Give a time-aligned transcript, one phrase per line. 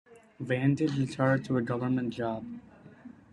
[0.39, 2.43] Vantage retired to a government job.